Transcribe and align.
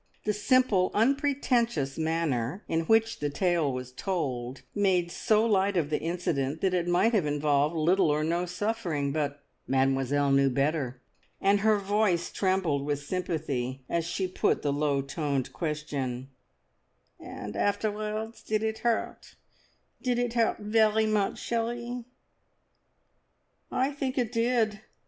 The 0.23 0.33
simple, 0.33 0.89
unpretentious 0.95 1.95
manner 1.95 2.63
in 2.67 2.85
which 2.85 3.19
the 3.19 3.29
tale 3.29 3.71
was 3.71 3.91
told, 3.91 4.63
made 4.73 5.11
so 5.11 5.45
light 5.45 5.77
of 5.77 5.91
the 5.91 6.01
incident 6.01 6.61
that 6.61 6.73
it 6.73 6.87
might 6.87 7.13
have 7.13 7.27
involved 7.27 7.75
little 7.75 8.09
or 8.09 8.23
no 8.23 8.47
suffering; 8.47 9.11
but 9.11 9.43
Mademoiselle 9.67 10.31
knew 10.31 10.49
better, 10.49 11.03
and 11.39 11.59
her 11.59 11.77
voice 11.77 12.31
trembled 12.31 12.83
with 12.83 13.03
sympathy 13.03 13.83
as 13.87 14.03
she 14.05 14.27
put 14.27 14.63
the 14.63 14.73
low 14.73 15.03
toned 15.03 15.53
question 15.53 16.31
"And 17.19 17.55
afterwards 17.55 18.41
did 18.41 18.63
it 18.63 18.79
hurt 18.79 19.35
did 20.01 20.17
it 20.17 20.33
hurt 20.33 20.57
very 20.57 21.05
much, 21.05 21.37
cherie?" 21.39 22.05
"I 23.71 23.91
think 23.91 24.17
it 24.17 24.31
did. 24.31 24.81